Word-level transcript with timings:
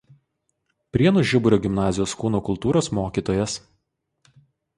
Prienų 0.95 1.21
Žiburio 1.31 1.59
gimnazijos 1.67 2.15
kūno 2.23 2.41
kultūros 2.49 2.91
mokytojas. 3.01 3.59